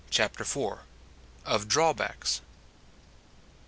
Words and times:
CHAPTER 0.09 0.41
IV. 0.41 0.79
OF 1.45 1.67
DRAWBACKS. 1.67 2.41